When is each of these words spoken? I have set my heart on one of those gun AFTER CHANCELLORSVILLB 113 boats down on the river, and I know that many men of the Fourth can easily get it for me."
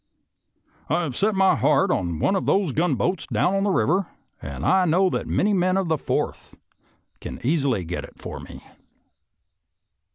I 0.89 1.03
have 1.03 1.15
set 1.15 1.35
my 1.35 1.55
heart 1.55 1.91
on 1.91 2.17
one 2.17 2.35
of 2.35 2.47
those 2.47 2.71
gun 2.71 2.93
AFTER 2.93 2.97
CHANCELLORSVILLB 2.97 2.97
113 2.97 2.97
boats 2.97 3.27
down 3.27 3.53
on 3.53 3.63
the 3.63 3.69
river, 3.69 4.07
and 4.41 4.65
I 4.65 4.85
know 4.85 5.11
that 5.11 5.27
many 5.27 5.53
men 5.53 5.77
of 5.77 5.89
the 5.89 5.97
Fourth 5.99 6.57
can 7.19 7.39
easily 7.45 7.83
get 7.83 8.03
it 8.05 8.17
for 8.17 8.39
me." 8.39 8.65